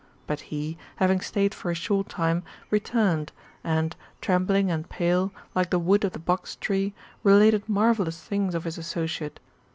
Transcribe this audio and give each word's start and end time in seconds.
But 0.25 0.39
he, 0.49 0.79
having 0.95 1.21
staid 1.21 1.53
for 1.53 1.69
a 1.69 1.75
short 1.75 2.09
time, 2.09 2.41
returned, 2.71 3.31
and, 3.63 3.95
trembling 4.19 4.71
and 4.71 4.89
pale, 4.89 5.31
like 5.53 5.69
the 5.69 5.77
wood 5.77 6.03
of 6.03 6.13
the 6.13 6.17
box 6.17 6.55
tree, 6.55 6.95
related 7.21 7.69
marvellous 7.69 8.19
things 8.19 8.55
of 8.55 8.63
his 8.63 8.79
associate. 8.79 9.39